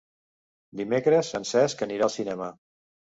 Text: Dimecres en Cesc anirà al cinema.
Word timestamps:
Dimecres 0.79 1.29
en 1.39 1.45
Cesc 1.49 1.83
anirà 1.87 2.09
al 2.09 2.13
cinema. 2.15 2.49